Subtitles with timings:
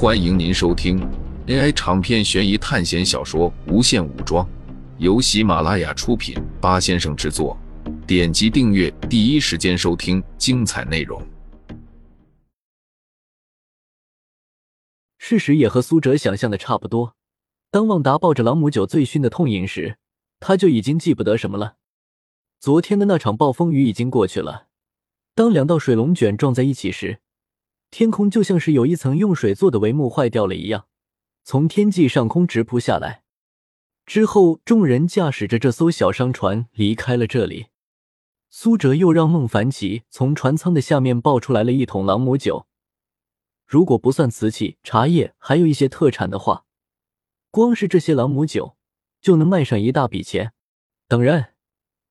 [0.00, 1.00] 欢迎您收听
[1.48, 4.46] AI 长篇悬疑探险小说《无限武装》，
[4.98, 7.58] 由喜马拉雅出品，八先生制作。
[8.06, 11.20] 点击订阅，第一时间收听精彩内容。
[15.18, 17.16] 事实也和苏哲想象的差不多。
[17.72, 19.96] 当旺达抱着朗姆酒醉醺的痛饮时，
[20.38, 21.74] 他就已经记不得什么了。
[22.60, 24.68] 昨天的那场暴风雨已经过去了。
[25.34, 27.18] 当两道水龙卷撞在一起时，
[27.90, 30.86] 天空就像是有一层用水做的帷幕坏掉了一样，
[31.42, 33.22] 从天际上空直扑下来。
[34.04, 37.66] 之后，众人驾驶着这艘小商船离开了这里。
[38.50, 42.66] 苏哲又让孟凡奇从船舱的下面抱出来了一桶朗姆酒。
[43.66, 46.64] 如果不算瓷器、茶叶，还有一些特产的话，
[47.50, 48.76] 光是这些朗姆酒
[49.20, 50.54] 就能卖上一大笔钱。
[51.06, 51.54] 当然，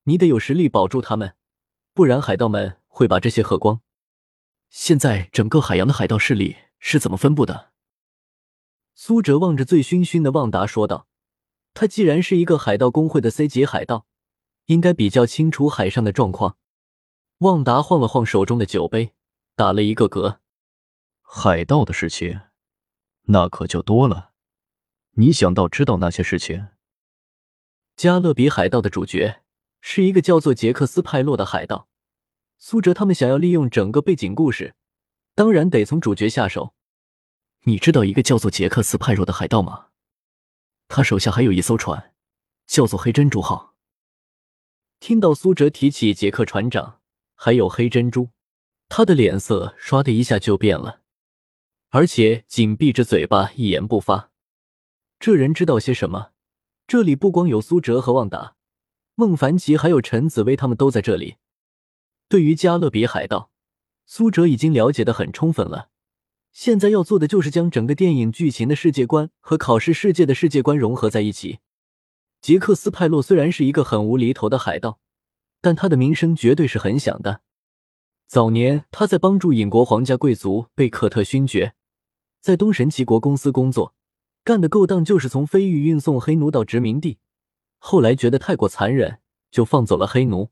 [0.04, 1.34] 你得有实力保住他们，
[1.92, 3.80] 不然海盗们会把这些喝光。
[4.70, 7.72] 现在整个海洋的海盗势力是怎么分布的？
[8.94, 11.06] 苏哲望着醉醺醺的旺达说道
[11.72, 14.06] ：“他既然是一个海盗工会的 C 级海盗，
[14.66, 16.56] 应该比较清楚海上的状况。”
[17.38, 19.14] 旺达晃了晃手中的酒杯，
[19.54, 20.38] 打了一个嗝。
[21.22, 22.40] 海盗的事情，
[23.26, 24.32] 那可就多了。
[25.12, 26.68] 你想到知道那些事情？
[27.94, 29.42] 加勒比海盗的主角
[29.80, 31.87] 是一个叫做杰克斯派洛的海盗。
[32.58, 34.74] 苏哲他们想要利用整个背景故事，
[35.36, 36.74] 当然得从主角下手。
[37.62, 39.86] 你知道一个叫做杰克斯派若的海盗吗？
[40.88, 42.14] 他手下还有一艘船，
[42.66, 43.76] 叫做黑珍珠号。
[44.98, 47.00] 听到苏哲提起杰克船长，
[47.36, 48.30] 还有黑珍珠，
[48.88, 51.02] 他的脸色唰的一下就变了。
[51.90, 54.30] 而且紧闭着嘴巴，一言不发。
[55.20, 56.32] 这人知道些什么？
[56.88, 58.56] 这里不光有苏哲和旺达、
[59.14, 61.36] 孟凡奇，还有陈紫薇，他们都在这里。
[62.28, 63.50] 对于加勒比海盗，
[64.04, 65.88] 苏哲已经了解的很充分了。
[66.52, 71.60] 现在要做的就是将整个电影剧情的世界观和考试世界的世界观融合在一起。
[72.40, 74.98] 杰克斯派洛虽然是一个很无厘头的海盗，
[75.60, 77.40] 但他的名声绝对是很响的。
[78.26, 81.74] 早年他在帮助隐国皇家贵族贝克特勋爵。
[82.40, 83.94] 在东神奇国公司工作，
[84.44, 87.18] 干的勾当就是从非域运送黑奴到殖民地。
[87.78, 90.50] 后来觉得太过残忍，就放走了黑奴。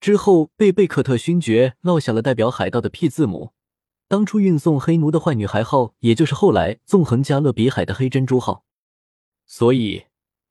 [0.00, 3.52] 之后被贝克特勋爵落下了代表海盗的 P 字母。
[4.06, 8.64] 当初运送黑奴的坏女孩号，也就是后来纵横加勒比海的黑珍珠号。
[9.44, 10.06] 所以，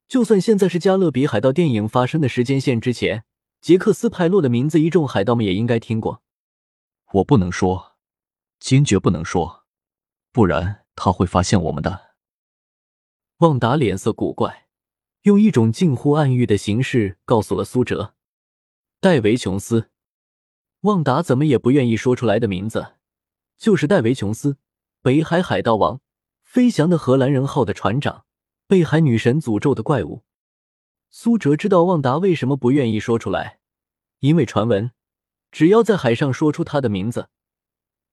[0.08, 3.24] 就算现在是加勒比海盗电影发生的时间线之前，
[3.60, 6.22] 杰克斯派洛的名字，一众海盗们也应该听过。
[7.14, 7.94] 我不能说，
[8.60, 9.64] 坚决不能说。
[10.32, 12.08] 不然他会发现我们的。
[13.38, 14.68] 旺达脸色古怪，
[15.24, 18.14] 用一种近乎暗喻的形式告诉了苏哲
[19.08, 19.90] ：“戴维·琼斯。”
[20.84, 22.96] 旺达怎么也不愿意说出来的名字，
[23.58, 24.58] 就是戴维·琼斯，
[25.02, 26.02] 北海海盗王，
[26.44, 28.26] 飞翔的荷兰人号的船长，
[28.68, 30.26] 被海女神诅咒的怪物。
[31.10, 33.60] 苏哲知道旺达为什么不愿意说出来，
[34.20, 34.92] 因为传闻，
[35.52, 37.30] 只要在海上说出他的名字。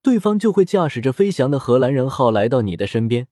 [0.01, 3.27] 对方就会驾驶着飞翔的荷兰人号来到你的身边，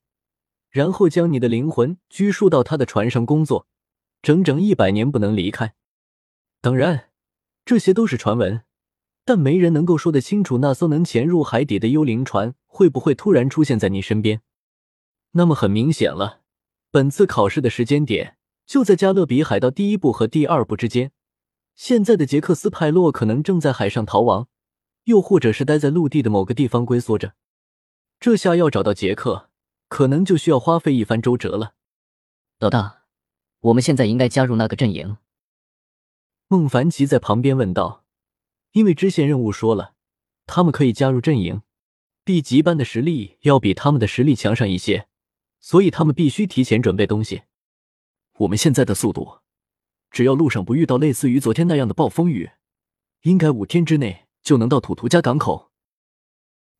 [0.69, 3.69] 然后将你的灵魂拘束到他的船上工作，
[4.21, 5.77] 整整一百年不能离开。
[6.61, 7.11] 当然，
[7.65, 8.62] 这些都是传闻，
[9.25, 14.43] 但没人能够说得清楚那艘能潜入海底的幽灵船会不会突然出现在你身边。
[15.33, 16.41] 那么很明显了，
[16.91, 18.37] 本次考试的时间点
[18.67, 21.12] 就在加勒比海盗第一部和第二部之间。
[21.75, 24.49] 现在的杰克斯派洛可能正在海上逃亡。
[25.06, 27.34] 又或者是待在陆地的某个地方龟缩着，
[28.21, 29.49] 这下要找到杰克，
[29.89, 31.75] 可能就需要花费一番周折了。
[32.61, 33.03] 老大，
[33.62, 35.17] 我们现在应该加入那个阵营？
[36.53, 38.05] 孟凡奇在旁边问道。
[38.73, 39.95] 因为支线任务说了，
[40.45, 41.63] 他们可以加入阵营
[42.25, 45.09] ，B 级班的实力要比他们的实力强上一些，
[45.61, 47.45] 所以他们必须提前准备东西。
[48.41, 49.39] 我们现在的速度，
[50.11, 52.51] 只要路上不遇到类似于昨天那样的暴风雨，
[53.23, 54.27] 应该五天之内。
[54.43, 55.71] 就能到土图加港口。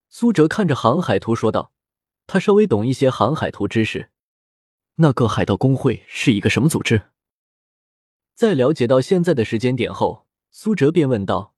[0.09, 1.73] 苏哲看着航海图说道
[2.27, 4.11] ：“他稍微懂一些航海图知识。
[4.97, 7.11] 那个海盗工会是一个什么组织？”
[8.35, 11.55] 在了解到现在的时间点后，苏哲便问道：“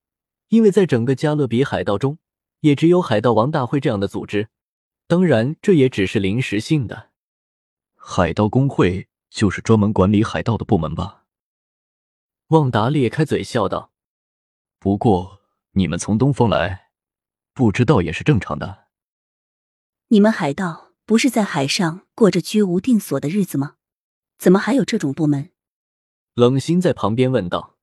[0.48, 2.18] 因为在整个加勒比海盗中，
[2.60, 4.48] 也只有海盗王大会这样的组织。
[5.06, 7.10] 当然，这也只是临时性的。
[7.94, 11.24] 海盗工会就是专门管理海盗的部门吧？”
[12.48, 13.92] 旺达咧开嘴笑道
[14.78, 15.40] ：“不过。”
[15.76, 16.90] 你们从东方来，
[17.52, 18.84] 不知道也是正常的。
[20.06, 23.74] 你们海盗不是在海上过着居无定所的日子吗？
[24.38, 25.50] 怎么还有这种部门？
[26.34, 27.76] 冷心在旁边问道：“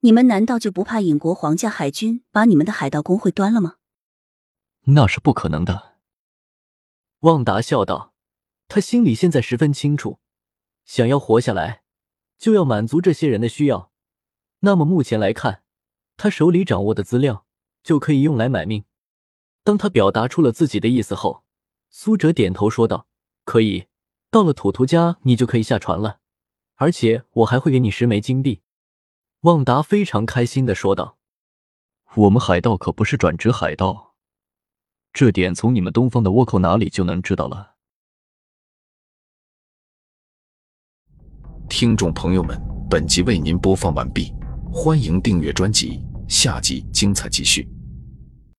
[0.00, 3.76] 你们难道就不怕尹国皇家海军把你们的海盗工会端了吗？”
[4.88, 5.96] 那是不可能的。
[7.20, 8.14] 旺达笑道
[8.66, 10.20] ：“他心里现在十分清楚，
[10.86, 11.82] 想要活下来，
[12.38, 13.90] 就要满足这些人的需要。
[14.60, 15.62] 那么目前来看，
[16.16, 17.44] 他手里掌握的资料
[17.82, 18.84] 就可以用来买命。”
[19.62, 21.44] 当他表达出了自己的意思后，
[21.90, 23.06] 苏哲点头说道
[23.44, 23.88] ：“可以，
[24.30, 26.20] 到了土图家，你就可以下船了，
[26.76, 28.62] 而且我还会给你十枚金币。”
[29.42, 31.18] 旺达非常开心的说道
[32.16, 34.14] ：“我们海盗可不是转职海盗，
[35.12, 37.74] 这点从你们东方的倭寇哪里就能知道了。”
[41.68, 44.32] 听众朋友们，本集为您播放完毕，
[44.72, 47.68] 欢迎订阅专辑，下集精彩继续。